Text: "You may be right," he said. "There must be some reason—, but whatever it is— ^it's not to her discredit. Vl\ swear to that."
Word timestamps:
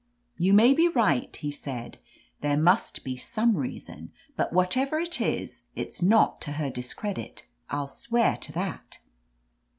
"You 0.39 0.55
may 0.55 0.73
be 0.73 0.87
right," 0.87 1.35
he 1.35 1.51
said. 1.51 1.99
"There 2.41 2.57
must 2.57 3.03
be 3.03 3.17
some 3.17 3.55
reason—, 3.55 4.11
but 4.35 4.51
whatever 4.51 4.97
it 4.99 5.21
is— 5.21 5.65
^it's 5.77 6.01
not 6.01 6.41
to 6.41 6.53
her 6.53 6.71
discredit. 6.71 7.45
Vl\ 7.69 7.87
swear 7.87 8.35
to 8.37 8.51
that." 8.53 8.97